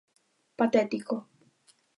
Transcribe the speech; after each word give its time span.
Patético. 0.59 1.15